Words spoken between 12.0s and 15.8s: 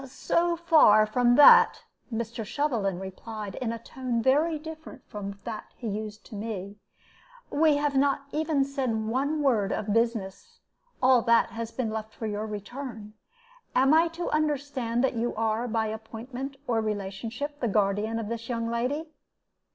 for your return. Am I to understand that you are